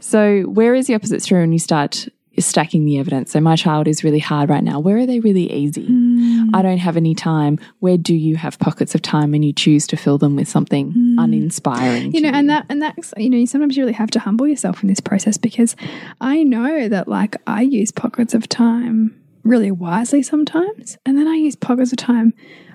[0.00, 2.06] So where is the opposite true when you start
[2.38, 3.32] stacking the evidence?
[3.32, 4.80] So my child is really hard right now.
[4.80, 5.86] Where are they really easy?
[5.86, 6.50] Mm.
[6.54, 7.58] I don't have any time.
[7.80, 10.92] Where do you have pockets of time and you choose to fill them with something
[10.92, 11.22] mm.
[11.22, 12.12] uninspiring?
[12.12, 14.82] You know, and that and that's you know, sometimes you really have to humble yourself
[14.82, 15.76] in this process because
[16.20, 21.34] I know that like I use pockets of time really wisely sometimes, and then I
[21.34, 22.34] use pockets of time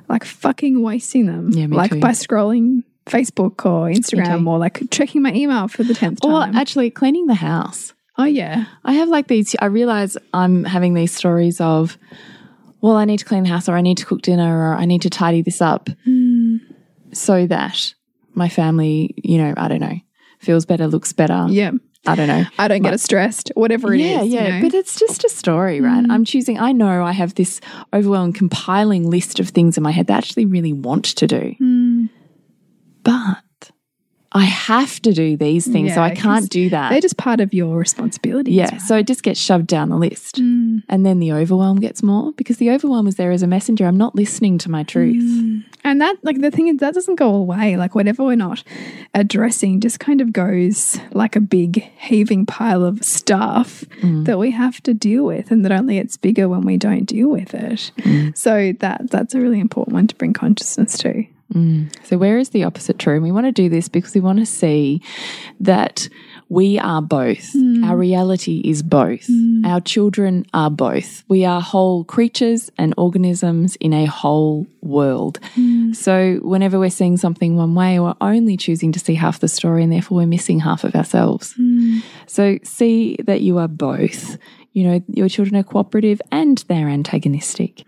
[0.09, 1.99] like fucking wasting them, Yeah, like too.
[1.99, 6.55] by scrolling Facebook or Instagram or like checking my email for the tenth time.
[6.55, 7.93] or actually cleaning the house.
[8.17, 11.97] Oh yeah, I have like these, I realize I'm having these stories of,
[12.81, 14.85] well, I need to clean the house or I need to cook dinner or I
[14.85, 15.89] need to tidy this up
[17.13, 17.93] so that
[18.33, 19.99] my family, you know, I don't know,
[20.39, 21.47] feels better, looks better.
[21.49, 21.71] yeah.
[22.05, 22.45] I don't know.
[22.57, 24.09] I don't get as stressed, whatever it is.
[24.09, 24.43] yeah, you yeah.
[24.43, 24.49] know?
[24.49, 24.61] Mm.
[24.61, 26.05] But it's just a story, right?
[26.09, 27.59] I'm choosing, I know I have this
[27.91, 31.55] overwhelming compiling list of things in my head that I actually really want to do.
[31.61, 32.09] Mm.
[33.03, 33.39] But
[34.31, 36.89] I have to do these things, so I can't do that.
[36.89, 38.51] they're just part of your responsibility.
[38.51, 38.81] Yeah, right?
[38.81, 40.35] so it just gets shoved down the list.
[40.35, 40.83] Mm.
[40.89, 43.85] And then the overwhelm gets more because the overwhelm is there as a messenger.
[43.85, 45.23] I'm not listening to my truth.
[45.23, 45.63] Mm.
[45.85, 47.77] And that, like, the thing is, that doesn't go away.
[47.77, 48.63] Like, whatever we're not
[49.13, 54.81] addressing just kind of goes like a big heaving pile of stuff that we have
[54.83, 57.91] to deal with, and that only gets bigger when we don't deal with it.
[58.37, 61.25] So, that that's a really important one to bring consciousness to.
[61.53, 61.93] Mm.
[62.05, 63.15] So, where is the opposite true?
[63.15, 65.01] And we want to do this because we want to see
[65.59, 66.09] that
[66.49, 67.53] we are both.
[67.53, 67.85] Mm.
[67.85, 69.27] Our reality is both.
[69.27, 69.65] Mm.
[69.65, 71.23] Our children are both.
[71.27, 75.39] We are whole creatures and organisms in a whole world.
[75.93, 79.83] So, whenever we're seeing something one way, we're only choosing to see half the story
[79.83, 81.55] and therefore we're missing half of ourselves.
[82.27, 84.37] So, see that you are both.
[84.77, 87.83] You know, your children are cooperative and they're antagonistic.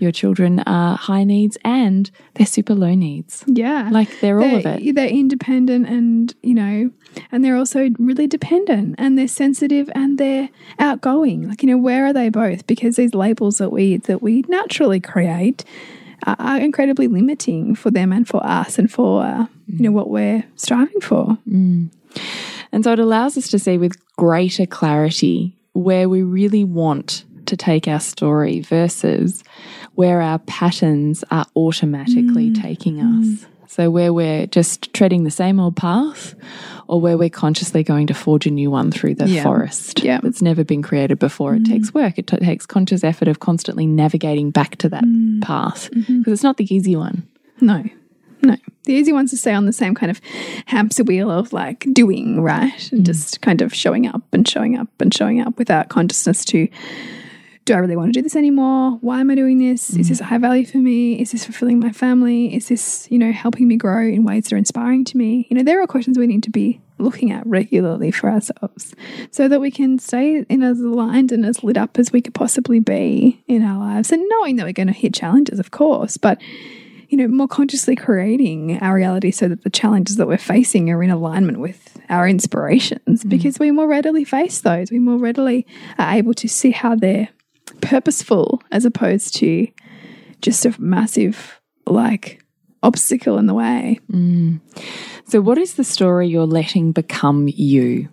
[0.00, 3.44] Your children are high needs and they're super low needs.
[3.46, 3.90] Yeah.
[3.92, 4.94] Like they're all of it.
[4.94, 6.90] They're independent and, you know,
[7.30, 10.48] and they're also really dependent and they're sensitive and they're
[10.78, 11.46] outgoing.
[11.46, 12.66] Like, you know, where are they both?
[12.66, 15.62] Because these labels that we that we naturally create
[16.26, 20.08] are, are incredibly limiting for them and for us and for uh, you know what
[20.08, 21.36] we're striving for.
[22.72, 27.56] And so it allows us to see with greater clarity where we really want to
[27.56, 29.42] take our story versus
[29.94, 32.62] where our patterns are automatically mm.
[32.62, 33.26] taking us.
[33.26, 33.46] Mm.
[33.66, 36.34] So, where we're just treading the same old path,
[36.88, 39.44] or where we're consciously going to forge a new one through the Yeah.
[39.44, 40.18] forest Yeah.
[40.20, 41.54] that's never been created before.
[41.54, 41.68] It mm.
[41.68, 45.04] takes work, it takes conscious effort of constantly navigating back to that
[45.40, 46.18] path mm-hmm.
[46.18, 47.28] because it's not the easy one.
[47.60, 47.84] No.
[48.42, 48.56] No.
[48.84, 50.20] The easy ones to stay on the same kind of
[50.66, 52.92] hamster wheel of like doing, right?
[52.92, 53.06] And mm.
[53.06, 56.68] just kind of showing up and showing up and showing up without consciousness to
[57.66, 58.98] do I really want to do this anymore?
[59.00, 59.90] Why am I doing this?
[59.90, 60.08] Is mm.
[60.08, 61.20] this high value for me?
[61.20, 62.54] Is this fulfilling my family?
[62.54, 65.46] Is this, you know, helping me grow in ways that are inspiring to me?
[65.50, 68.94] You know, there are questions we need to be looking at regularly for ourselves
[69.30, 72.34] so that we can stay in as aligned and as lit up as we could
[72.34, 74.10] possibly be in our lives.
[74.10, 76.40] And knowing that we're going to hit challenges, of course, but
[77.10, 81.02] you know, more consciously creating our reality so that the challenges that we're facing are
[81.02, 83.28] in alignment with our inspirations mm.
[83.28, 84.92] because we more readily face those.
[84.92, 85.66] We more readily
[85.98, 87.28] are able to see how they're
[87.80, 89.66] purposeful as opposed to
[90.40, 92.44] just a massive, like,
[92.84, 93.98] obstacle in the way.
[94.12, 94.60] Mm.
[95.26, 98.08] So, what is the story you're letting become you?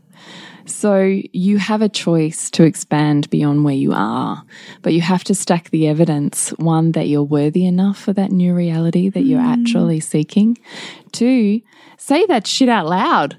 [0.68, 4.44] So, you have a choice to expand beyond where you are,
[4.82, 8.54] but you have to stack the evidence one, that you're worthy enough for that new
[8.54, 9.64] reality that you're mm.
[9.64, 10.58] actually seeking.
[11.12, 11.62] Two,
[11.98, 13.38] say that shit out loud.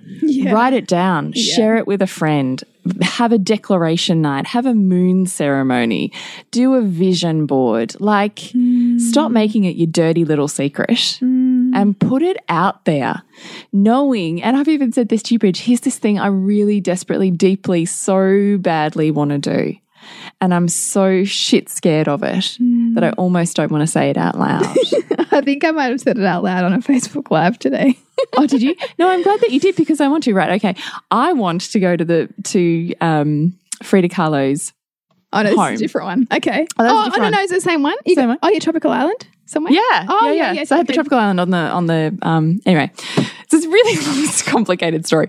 [0.50, 2.62] Write it down, share it with a friend,
[3.02, 6.12] have a declaration night, have a moon ceremony,
[6.50, 7.98] do a vision board.
[8.00, 9.00] Like, mm.
[9.00, 10.88] stop making it your dirty little secret
[11.20, 11.37] mm.
[11.80, 13.22] And put it out there,
[13.72, 17.30] knowing, and I've even said this to you, Bridge, here's this thing I really desperately,
[17.30, 19.76] deeply, so badly want to do.
[20.40, 22.56] And I'm so shit scared of it
[22.94, 24.62] that I almost don't want to say it out loud.
[25.32, 27.98] I think I might have said it out loud on a Facebook Live today.
[28.36, 28.74] oh, did you?
[28.98, 30.34] No, I'm glad that you did because I want to.
[30.34, 30.52] Right?
[30.62, 30.74] Okay,
[31.10, 34.72] I want to go to the to um, Frida Kahlo's.
[35.32, 36.28] Oh, no, this is a different one.
[36.32, 36.66] Okay.
[36.78, 37.96] Oh, oh, different no, no, it's the same one.
[38.06, 38.38] You Same got- one.
[38.42, 39.72] Oh, yeah, Tropical Island somewhere?
[39.72, 40.64] Yeah, Oh, yeah, yeah, yeah.
[40.64, 42.60] So I had the tropical island on the on the um.
[42.66, 45.28] Anyway, it's this really complicated story.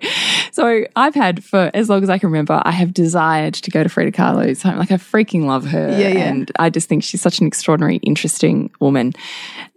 [0.52, 3.82] So I've had for as long as I can remember, I have desired to go
[3.84, 4.78] to Frida Kahlo's home.
[4.78, 6.30] Like I freaking love her, Yeah, yeah.
[6.30, 9.14] and I just think she's such an extraordinary, interesting woman.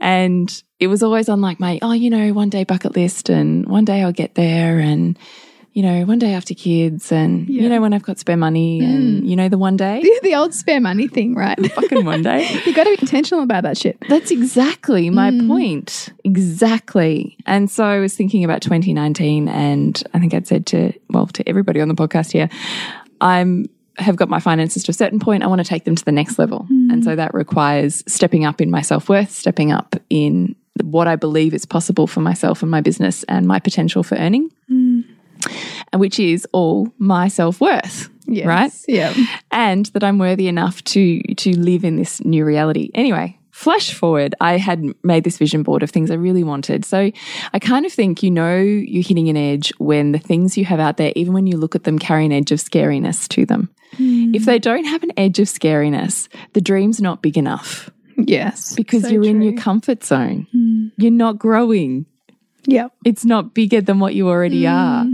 [0.01, 3.67] And it was always on like my oh, you know, one day bucket list, and
[3.67, 5.17] one day I'll get there, and
[5.73, 7.63] you know, one day after kids, and Yeah.
[7.63, 8.85] you know, when I've got spare money, hmm.
[8.85, 11.59] and you know, the one day, The, the old spare money thing, right?
[11.73, 12.47] fucking one day.
[12.67, 13.97] you got to be intentional about that shit.
[14.09, 15.49] That's exactly my hmm.
[15.49, 16.11] point.
[16.25, 17.37] Exactly.
[17.47, 21.49] And so I was thinking about 2019 and I think I'd said to well to
[21.49, 22.49] everybody on the podcast here,
[23.21, 23.67] I'm
[23.99, 25.43] have got my finances to a certain point.
[25.43, 26.61] I want to take them to the next level.
[26.65, 26.91] Hmm.
[26.91, 31.55] And so that requires stepping up in my self-worth, stepping up in what I believe
[31.55, 34.51] is possible for myself and my business and my potential for earning.
[34.69, 34.82] And
[35.95, 38.09] which is all my self-worth.
[38.27, 38.47] Yes.
[38.47, 38.73] Right?
[38.89, 39.15] Yeah.
[39.51, 42.91] and that I'm worthy enough to to live in this new reality.
[42.95, 46.85] Anyway, flash forward, I had made this vision board of things I really wanted.
[46.85, 47.11] So
[47.53, 50.81] I kind of think you know you're hitting an edge when the things you have
[50.81, 53.71] out there, even when you look at them, carry an edge of scariness to them.
[53.97, 54.35] Hmm.
[54.35, 58.75] If they don't have an edge of scariness, the dream's not big enough Yes.
[58.75, 60.47] because So you're in your comfort zone.
[60.53, 60.89] Hmm.
[60.97, 62.07] You're not growing
[62.67, 62.89] Yeah.
[63.05, 64.73] it's not bigger than what you already hmm.
[64.73, 65.07] are.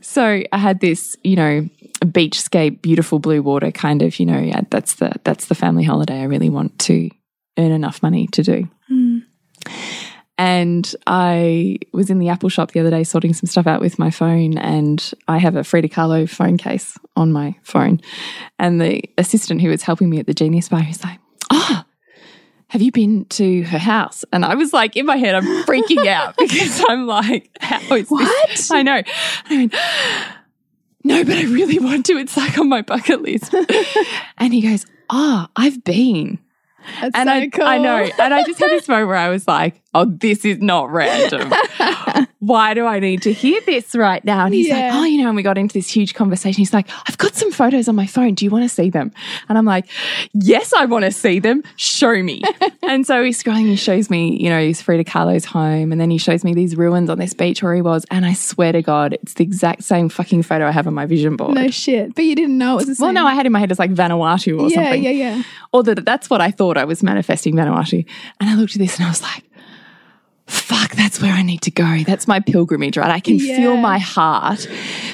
[0.00, 1.68] So I had this, you know,
[2.00, 6.20] beachscape, beautiful blue water kind of, you know, yeah, that's the that's the family holiday
[6.20, 7.08] I really want to
[7.58, 8.68] earn enough money to do.
[10.36, 14.00] And I was in the Apple shop the other day sorting some stuff out with
[14.00, 18.00] my phone, and I have a Frida Kahlo phone case on my phone.
[18.58, 21.20] And the assistant who was helping me at the Genius Bar was like,
[21.52, 21.83] "Oh,
[22.68, 24.24] have you been to her house?
[24.32, 28.08] And I was like, in my head, I'm freaking out because I'm like, how is
[28.08, 28.48] What?
[28.48, 28.70] this?
[28.70, 29.02] I know.
[29.48, 29.74] I went,
[31.04, 32.14] no, but I really want to.
[32.16, 33.54] It's like on my bucket list.
[34.38, 36.38] and he goes, oh, I've been.
[37.00, 37.64] That's And so I, cool.
[37.64, 38.08] I know.
[38.18, 41.52] And I just had this moment where I was like, oh, this is not random.
[42.44, 44.44] Why do I need to hear this right now?
[44.44, 46.58] And he's like, oh, you know, and we got into this huge conversation.
[46.58, 48.34] He's like, I've got some photos on my phone.
[48.34, 49.12] Do you want to see them?
[49.48, 49.86] And I'm like,
[50.34, 51.62] yes, I want to see them.
[51.76, 52.42] Show me.
[52.82, 55.90] and so he's scrolling, he shows me, you know, he's Frida Kahlo's home.
[55.90, 58.04] And then he shows me these ruins on this beach where he was.
[58.10, 61.06] And I swear to God, it's the exact same fucking photo I have on my
[61.06, 61.54] vision board.
[61.54, 62.14] No shit.
[62.14, 63.06] But you didn't know it was the same.
[63.06, 65.42] well, no, I had in my head it's like Vanuatu or yeah, something yeah, yeah.
[65.72, 68.04] or that that's what I thought I was manifesting Vanuatu.
[68.38, 69.44] And I looked at this and I was like,
[70.46, 72.02] fuck, that's where I need to go.
[72.06, 73.10] That's my pilgrimage, right?
[73.10, 74.66] I can feel my heart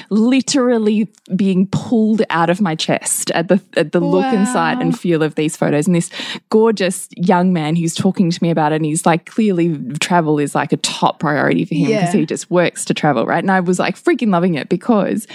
[0.09, 4.97] literally being pulled out of my chest at the at the look and sight and
[4.97, 5.87] feel of these photos.
[5.87, 6.09] And this
[6.49, 10.53] gorgeous young man who's talking to me about it, and he's like, clearly travel is
[10.53, 12.19] like a top priority for him because Yeah.
[12.19, 13.43] he just works to travel, right?
[13.43, 15.27] And I was like freaking loving it because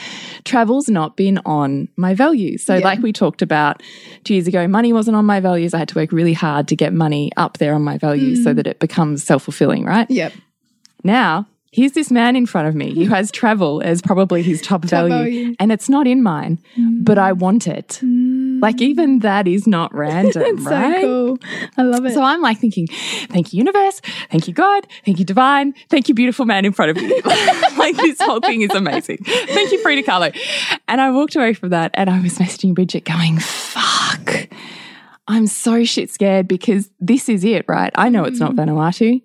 [0.44, 2.62] travel's not been on my values.
[2.64, 2.84] So, Yeah.
[2.84, 3.82] like we talked about
[4.24, 5.72] two years ago, money wasn't on my values.
[5.72, 8.44] I had to work really hard to get money up there on my values Mm.
[8.44, 10.10] so that it becomes self fulfilling, right?
[10.10, 10.32] Yep.
[11.04, 14.82] Now, here's this man in front of me who has travel as probably his top,
[14.84, 15.54] value, value.
[15.60, 17.04] and it's not in mine, mm.
[17.04, 18.00] but I want it.
[18.02, 18.62] Mm.
[18.62, 21.02] Like, even that is not random, It's right?
[21.02, 21.38] so cool.
[21.76, 22.14] I love it.
[22.14, 22.86] So I'm like thinking,
[23.28, 24.00] thank you, universe.
[24.30, 24.86] Thank you, God.
[25.04, 25.74] Thank you, divine.
[25.90, 27.20] Thank you, beautiful man in front of me.
[27.76, 29.18] like this whole thing is amazing.
[29.18, 30.34] Thank you, Frida Kahlo.
[30.88, 34.48] And I walked away from that and I was messaging Bridget going, fuck.
[35.28, 37.92] I'm so shit scared because this is it, right?
[37.96, 38.58] I know it's not mm.
[38.58, 39.22] Vanuatu.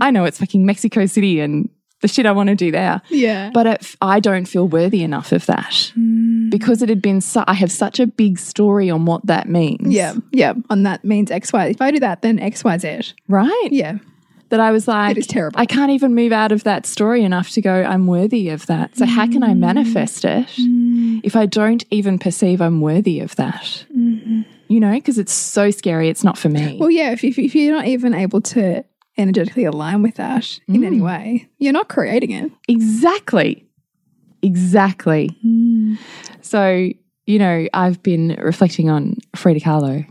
[0.00, 1.68] I know it's fucking Mexico City and
[2.02, 3.00] the shit I want to do there.
[3.08, 3.50] Yeah.
[3.54, 6.50] But it, I don't feel worthy enough of that mm.
[6.50, 9.92] because it had been, su I have such a big story on what that means.
[9.92, 10.14] yeah.
[10.30, 10.52] Yeah.
[10.68, 11.66] On that means X, Y.
[11.68, 13.14] If I do that, then X, Y, Z.
[13.28, 13.68] Right?
[13.70, 13.98] Yeah.
[14.50, 15.58] That I was like, It is terrible.
[15.58, 18.96] I can't even move out of that story enough to go, I'm worthy of that.
[18.96, 19.58] So, how can I Mm.
[19.58, 21.20] manifest it mm.
[21.24, 23.84] if I don't even perceive I'm worthy of that?
[23.96, 24.42] Mm-hmm.
[24.68, 26.08] You know, because it's so scary.
[26.10, 26.76] It's not for me.
[26.78, 27.10] Well, yeah.
[27.10, 28.84] If, if, if you're not even able to
[29.18, 30.86] energetically align with that in Mm.
[30.86, 32.50] any way, you're not creating it.
[32.68, 33.64] Exactly.
[34.42, 35.30] Exactly.
[35.44, 35.98] Mm.
[36.40, 36.90] So,
[37.26, 40.06] you know, I've been reflecting on Frida Kahlo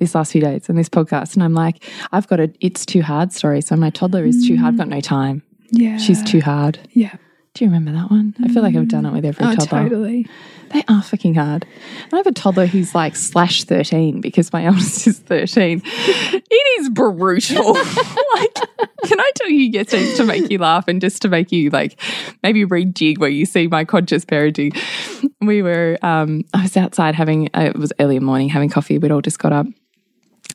[0.00, 3.02] this last few days on this podcast, and I'm like, I've got a it's too
[3.02, 3.60] hard story.
[3.60, 5.42] So my toddler is too hard, I've got no time.
[5.70, 5.96] Yeah.
[5.98, 6.78] She's too hard.
[6.92, 7.14] Yeah.
[7.54, 8.34] Do you remember that one?
[8.42, 9.82] I feel like I've done it with every Oh, toddler.
[9.88, 10.26] totally.
[10.72, 11.66] They are fucking hard.
[12.10, 15.82] I have a toddler who's like slash 13 because my eldest is 13.
[15.84, 17.74] It is brutal.
[17.74, 18.54] like,
[19.04, 22.00] can I tell you yesterday to make you laugh and just to make you like
[22.42, 24.74] maybe rejig where you see my conscious parenting?
[25.42, 28.70] We were, um, I was outside having, uh, it was early in the morning having
[28.70, 28.96] coffee.
[28.96, 29.66] We'd all just got up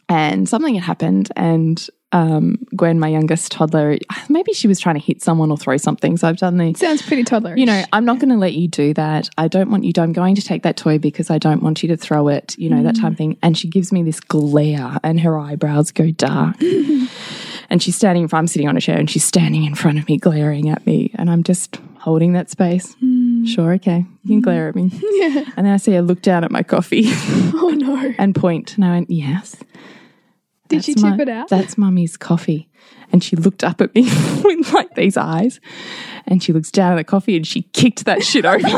[0.10, 3.98] and something had happened and um, Gwen, my youngest toddler,
[4.30, 6.16] maybe she was trying to hit someone or throw something.
[6.16, 7.58] So I've done the Sounds pretty toddlerish.
[7.58, 9.30] you know, I'm not going to let you do that.
[9.38, 10.02] I don't want you to.
[10.02, 12.70] I'm going to take that toy because I don't want you to throw it, you
[12.70, 13.12] know, that type mm.
[13.12, 13.38] of thing.
[13.44, 16.56] And she gives me this glare and her eyebrows go dark.
[17.70, 20.00] and she's standing in front, I'm sitting on a chair and she's standing in front
[20.00, 21.12] of me, glaring at me.
[21.16, 22.96] And I'm just holding that space.
[23.04, 23.46] Mm.
[23.46, 24.06] Sure, okay.
[24.24, 24.44] You can mm.
[24.44, 24.92] glare at me.
[25.58, 28.14] And then I see her look down at my coffee oh no.
[28.18, 28.76] and point.
[28.76, 29.56] And I went, yes.
[30.68, 31.50] Did she tip my- it out?
[31.50, 32.70] That's mummy's coffee.
[33.12, 34.04] And she looked up at me
[34.44, 35.60] with like these eyes.
[36.26, 38.68] And she looks down at the coffee and she kicked that shit over.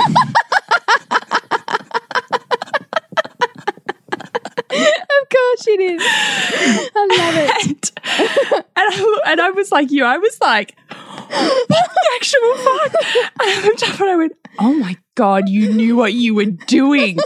[4.72, 6.00] Of course she did.
[6.02, 7.92] I love it.
[8.06, 10.06] and, and, I, and I was like you.
[10.06, 12.94] I was like, what the actual fuck?
[13.42, 16.46] And I looked up and I went, oh my God, you knew what you were
[16.46, 17.20] doing.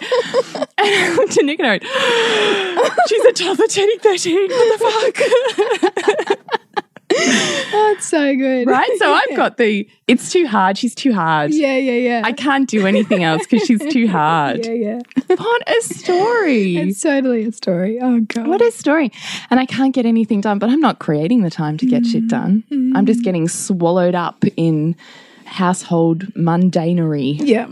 [0.56, 1.84] And I looked at Nick and I went,
[3.08, 4.50] she's a toddler turning 13.
[4.50, 6.50] What the fuck?
[7.72, 8.68] That's so good.
[8.68, 8.90] right?
[8.98, 10.80] So I've got the, it's too hard.
[10.80, 11.54] She's too hard.
[11.54, 12.22] Yeah, yeah, yeah.
[12.26, 14.66] I can't do anything else because she's too hard.
[14.66, 15.00] yeah, yeah.
[15.28, 16.78] What a story.
[16.78, 18.00] It's totally a story.
[18.02, 18.48] Oh god.
[18.48, 19.12] What a story.
[19.52, 22.24] And I can't get anything done, but I'm not creating the time to get shit
[22.24, 22.28] mm-hmm.
[22.28, 22.96] done.
[22.96, 23.26] I'm just mm-hmm.
[23.26, 24.96] getting swallowed up in
[25.58, 27.38] household mundanery.
[27.40, 27.68] Yeah.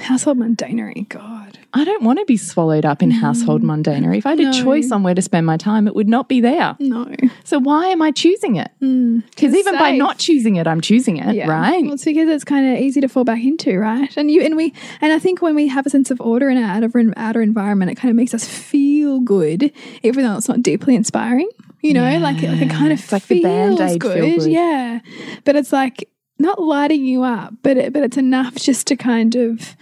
[0.00, 1.06] Household mundanery.
[1.10, 1.58] God.
[1.74, 4.18] I don't want to be swallowed up in household mundanery.
[4.18, 6.40] If I had a choice on where to spend my time, it would not be
[6.40, 6.74] there.
[6.80, 7.14] No.
[7.44, 8.70] So why am I choosing it?
[8.80, 9.18] Hmm.
[9.30, 11.50] Because even by not choosing it, I'm choosing it, Yeah.
[11.50, 11.82] right?
[11.84, 14.14] Well, it's because it's kind of easy to fall back into, right?
[14.16, 14.72] And you and we
[15.02, 17.90] and I think when we have a sense of order in our outer, outer environment,
[17.90, 19.70] it kind of makes us feel good,
[20.02, 21.48] even though it's not deeply inspiring.
[21.82, 24.38] You know, like, it- like it kind of It's like the feels Band-Aid feel good.
[24.40, 24.50] good.
[24.50, 25.00] Yeah,
[25.44, 29.34] but it's like not lighting you up, but it, but it's enough just to kind
[29.34, 29.76] of,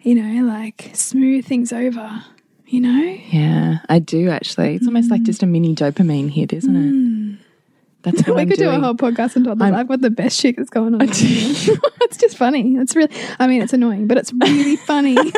[0.00, 2.24] you know, like smooth things over.
[2.66, 4.74] You know, Yeah, I do actually.
[4.74, 5.26] It's almost like mm.
[5.26, 6.92] just a mini dopamine hit, isn't it?
[6.92, 7.38] Mm.
[8.02, 9.72] That's what we I'm could do a whole podcast on toddlers.
[9.72, 11.00] I'm- I've the best shit that's going on.
[11.02, 12.76] it's just funny.
[12.76, 15.16] It's really, I mean, it's annoying, but it's really funny.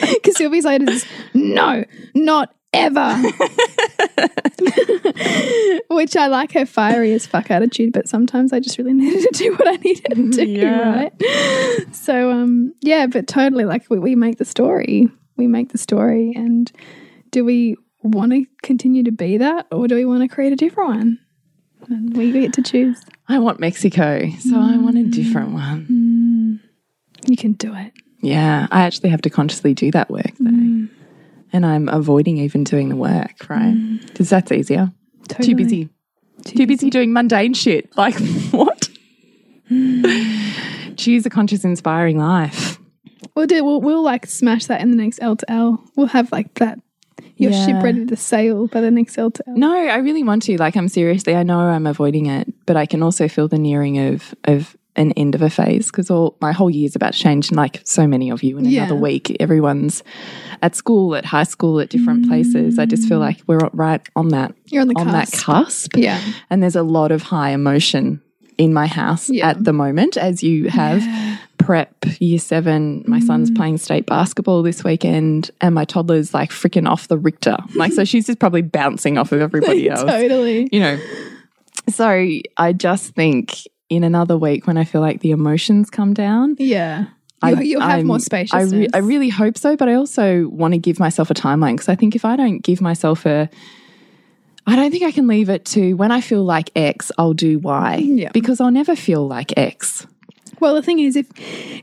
[0.00, 3.16] Because Sylvie's like, is, no, not ever.
[5.88, 9.38] Which I like her fiery as fuck attitude, but sometimes I just really needed to
[9.38, 10.90] do what I needed to do, Yeah.
[10.90, 11.94] right?
[11.94, 15.08] So, um, yeah, but totally like we, we make the story.
[15.36, 16.32] We make the story.
[16.34, 16.70] And
[17.30, 20.56] do we want to continue to be that or do we want to create a
[20.56, 21.18] different one?
[21.88, 23.00] And we get to choose.
[23.28, 25.54] I want Mexico, so I want a different mm.
[25.54, 26.60] one.
[27.24, 27.30] Mm.
[27.30, 27.92] You can do it.
[28.20, 30.50] Yeah, I actually have to consciously do that work though.
[30.50, 30.89] Mm.
[31.52, 33.74] And I'm avoiding even doing the work, right?
[33.74, 34.06] Mm.
[34.06, 34.92] Because that's easier.
[35.28, 35.48] Totally.
[35.48, 35.88] Too busy.
[36.44, 37.90] Too, busy doing mundane shit.
[37.96, 38.18] Like,
[38.50, 38.88] what?
[39.70, 40.96] Mm.
[40.96, 42.78] Choose a conscious, inspiring life.
[43.34, 43.64] We'll do.
[43.64, 45.84] We'll, we'll like smash that in the next L to L.
[45.96, 46.78] We'll have like that.
[47.36, 49.56] Your ship ready to sail by the next L to L.
[49.56, 50.58] No, I really want to.
[50.58, 53.98] Like, I'm seriously, I know I'm avoiding it, but I can also feel the nearing
[53.98, 57.48] of, of, an end of a phase because all my whole year's about to change
[57.48, 58.84] and like so many of you in Yeah.
[58.84, 60.02] another week everyone's
[60.62, 64.28] at school at high school at different places i just feel like we're right on
[64.28, 65.44] that You're on the on that cusp.
[65.92, 66.20] cusp Yeah.
[66.50, 68.20] and there's a lot of high emotion
[68.58, 69.50] in my house Yeah.
[69.50, 71.02] at the moment as you have
[71.56, 73.26] prep year seven my Mm.
[73.26, 77.92] son's playing state basketball this weekend and my toddler's like freaking off the richter like
[77.92, 80.68] so she's just probably bouncing off of everybody else totally.
[80.72, 80.98] you know
[81.88, 82.08] so
[82.56, 87.06] i just think in another week when i feel like the emotions come down Yeah.
[87.42, 88.52] You'll- you'll have more space.
[88.52, 91.72] I, re- I really hope so, but I also want to give myself a timeline
[91.72, 93.48] because I think if I don't give myself a,
[94.66, 97.58] I don't think I can leave it to when I feel like X, I'll do
[97.58, 97.96] Y.
[97.96, 98.30] Yeah.
[98.32, 100.06] Because I'll never feel like X.
[100.60, 101.26] Well, the thing is, if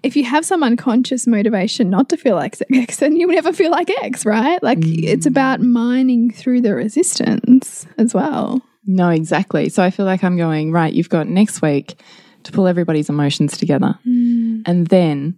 [0.03, 3.71] if you have some unconscious motivation not to feel like X, then you'll never feel
[3.71, 4.61] like X, right?
[4.61, 5.03] Like mm.
[5.03, 8.61] it's about mining through the resistance as well.
[8.87, 9.69] No, exactly.
[9.69, 11.99] So I feel like I'm going, right, you've got next week
[12.43, 14.63] to pull everybody's emotions together mm.
[14.65, 15.35] and then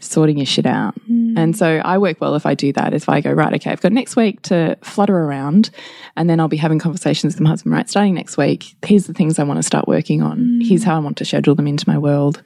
[0.00, 0.94] sorting your shit out.
[1.08, 1.38] Mm.
[1.38, 2.94] And so I work well if I do that.
[2.94, 5.70] If I go, right, okay, I've got next week to flutter around
[6.16, 9.14] and then I'll be having conversations with my husband, right, starting next week, here's the
[9.14, 10.38] things I want to start working on.
[10.38, 10.66] Mm.
[10.68, 12.42] Here's how I want to schedule them into my world.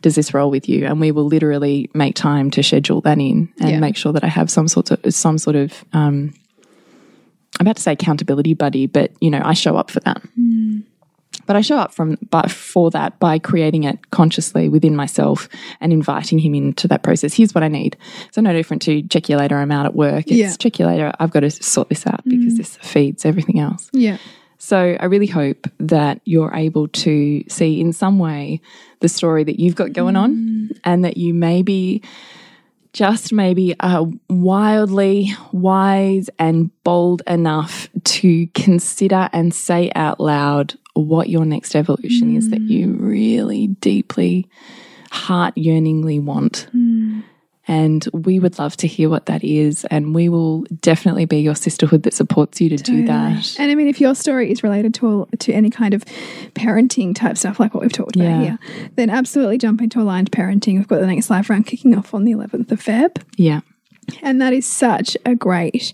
[0.00, 0.84] Does this roll with you?
[0.86, 3.78] And we will literally make time to schedule that in and Yeah.
[3.78, 6.34] make sure that I have some sort of some sort of um,
[7.58, 10.22] I'm about to say accountability buddy, but you know, I show up for that.
[10.34, 10.80] Hmm.
[11.46, 15.48] But I show up from but for that by creating it consciously within myself
[15.80, 17.34] and inviting him into that process.
[17.34, 17.96] Here's what I need.
[18.30, 19.56] So no different to check you later.
[19.56, 20.26] I'm out at work.
[20.28, 20.52] It's Yeah.
[20.56, 21.12] check you later.
[21.18, 22.58] I've got to sort this out because hmm.
[22.58, 23.90] this feeds everything else.
[23.92, 24.18] Yeah.
[24.58, 28.60] So I really hope that you're able to see in some way
[29.00, 30.66] the story that you've got going on hmm.
[30.84, 32.02] and that you maybe
[32.92, 41.28] just maybe are wildly wise and bold enough to consider and say out loud what
[41.28, 43.04] your next evolution is that you hmm.
[43.04, 44.46] really deeply
[45.10, 46.68] heart yearningly want.
[46.72, 47.20] Hmm.
[47.68, 49.84] And we would love to hear what that is.
[49.90, 53.56] And we will definitely be your sisterhood that supports you to do that.
[53.58, 56.04] And I mean, if your story is related to to any kind of
[56.54, 58.24] parenting type stuff, like what we've talked Yeah.
[58.24, 58.58] about here,
[58.96, 60.76] then absolutely jump into aligned parenting.
[60.78, 63.22] We've got the next live round kicking off on the 11th of Feb.
[63.36, 63.60] Yeah.
[64.22, 65.92] And that is such a great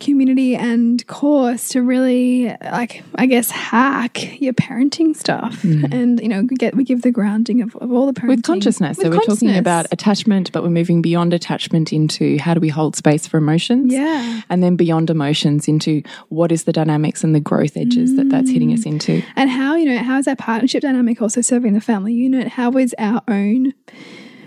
[0.00, 6.42] community and course to really like I guess hack your parenting stuff and you know
[6.42, 8.28] get we give the grounding of, of all the parenting Mm.
[8.28, 8.96] With consciousness.
[8.98, 12.68] so with we're talking about attachment, but we're moving beyond attachment into how do we
[12.68, 13.92] hold space for emotions?
[13.92, 18.28] yeah And then beyond emotions into what is the dynamics and the growth edges that
[18.28, 19.22] that's hitting us into.
[19.36, 22.70] and how you know how is that partnership dynamic also serving the family unit how
[22.72, 23.72] is our own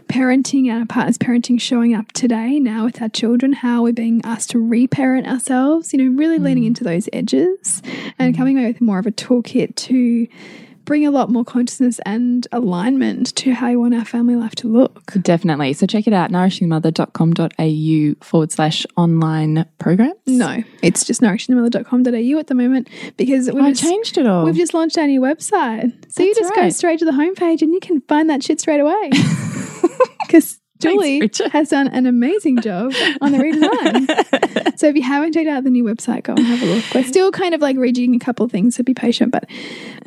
[0.10, 4.22] parenting and our partner's parenting showing up today now with our children how we're being
[4.24, 6.68] asked to reparent ourselves you know really leaning mm.
[6.68, 7.82] into those edges
[8.18, 8.38] and mm.
[8.38, 10.28] coming away with more of a toolkit to
[10.89, 14.67] bring a lot more consciousness and alignment to how you want our family life to
[14.67, 15.73] look Definitely.
[15.73, 20.15] So check it out, nourishingmother.com.au forward slash online programs.
[20.25, 24.45] no it's just nourishingthemother.com.au at the moment because we've I just- changed it all.
[24.45, 25.93] We've just launched our new website.
[26.11, 28.59] So you That's just go straight to the homepage and you can find that shit
[28.59, 29.11] straight away.
[30.25, 31.51] Because Julie Bridget.
[31.51, 34.09] has done an amazing job on the redesign.
[34.80, 36.86] So if you haven't checked out the new website, go and have a look.
[36.95, 39.45] We're still kind of like rejigging a couple of things, so be patient, but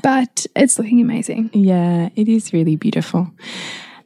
[0.02, 1.50] but it's looking amazing.
[1.52, 3.30] Yeah, it is really beautiful.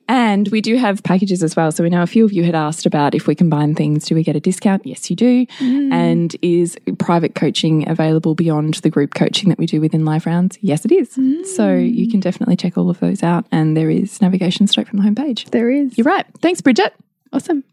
[0.09, 1.71] And we do have packages as well.
[1.71, 4.17] So we know a few of you had asked about if we combine things, do
[4.17, 4.85] we get a discount?
[4.85, 5.47] Yes, you do.
[5.59, 5.93] Mm.
[5.93, 10.59] And is private coaching available beyond the group coaching that we do within live rounds?
[10.61, 11.17] Yes, it is.
[11.17, 11.47] Mm.
[11.47, 13.47] So you can definitely check all of those out.
[13.53, 15.51] And there is navigation straight from the homepage.
[15.51, 15.97] There is.
[15.97, 16.27] You're right.
[16.41, 16.93] Thanks, Bridget.
[17.33, 17.65] awesome.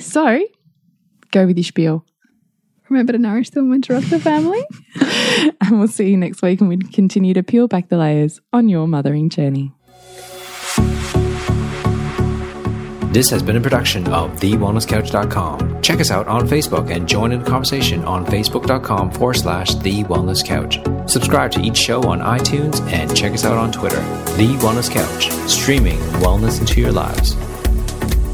[0.00, 0.44] So
[1.34, 2.06] go with your spiel.
[2.88, 4.64] Remember to nourish the woman to rock the family.
[5.60, 8.68] And we'll see you next week and we continue to peel back the layers on
[8.68, 9.72] your mothering journey.
[13.12, 15.82] This has been a production of TheWellnessCouch.com.
[15.82, 20.04] Check us out on Facebook and join in the conversation on Facebook.com forward slash The
[20.04, 20.78] Wellness Couch.
[21.10, 24.00] Subscribe to each show on iTunes and check us out on Twitter.
[24.36, 27.36] The Wellness Couch, streaming wellness into your lives.